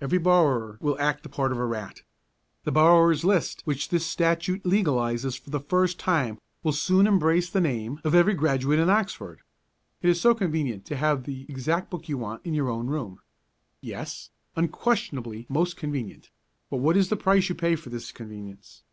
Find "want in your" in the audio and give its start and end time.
12.16-12.70